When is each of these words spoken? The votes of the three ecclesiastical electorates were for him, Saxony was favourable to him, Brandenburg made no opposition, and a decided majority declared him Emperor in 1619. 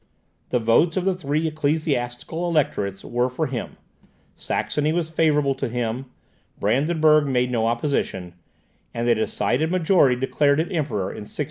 The 0.49 0.57
votes 0.57 0.97
of 0.97 1.05
the 1.05 1.13
three 1.13 1.45
ecclesiastical 1.47 2.49
electorates 2.49 3.05
were 3.05 3.29
for 3.29 3.45
him, 3.45 3.77
Saxony 4.33 4.91
was 4.91 5.11
favourable 5.11 5.53
to 5.53 5.69
him, 5.69 6.05
Brandenburg 6.59 7.27
made 7.27 7.51
no 7.51 7.67
opposition, 7.67 8.33
and 8.95 9.07
a 9.07 9.13
decided 9.13 9.69
majority 9.69 10.15
declared 10.15 10.59
him 10.59 10.69
Emperor 10.71 11.11
in 11.11 11.25
1619. 11.29 11.37